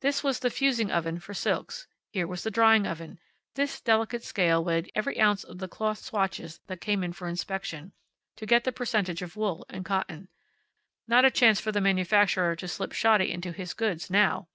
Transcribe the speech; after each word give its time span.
This 0.00 0.24
was 0.24 0.40
the 0.40 0.50
fusing 0.50 0.90
oven 0.90 1.20
for 1.20 1.34
silks. 1.34 1.86
Here 2.10 2.26
was 2.26 2.42
the 2.42 2.50
drying 2.50 2.84
oven. 2.84 3.20
This 3.54 3.80
delicate 3.80 4.24
scale 4.24 4.64
weighed 4.64 4.90
every 4.92 5.20
ounce 5.20 5.44
of 5.44 5.58
the 5.58 5.68
cloth 5.68 5.98
swatches 5.98 6.58
that 6.66 6.80
came 6.80 7.04
in 7.04 7.12
for 7.12 7.28
inspection, 7.28 7.92
to 8.34 8.44
get 8.44 8.64
the 8.64 8.72
percentage 8.72 9.22
of 9.22 9.36
wool 9.36 9.64
and 9.68 9.84
cotton. 9.84 10.26
Not 11.06 11.24
a 11.24 11.30
chance 11.30 11.60
for 11.60 11.70
the 11.70 11.80
manufacturer 11.80 12.56
to 12.56 12.66
slip 12.66 12.90
shoddy 12.90 13.30
into 13.30 13.52
his 13.52 13.72
goods, 13.72 14.10
now. 14.10 14.48